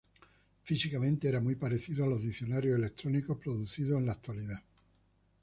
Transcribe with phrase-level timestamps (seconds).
[0.63, 4.63] Físicamente, era muy parecido a los diccionarios electrónicos producidos en la actualidad.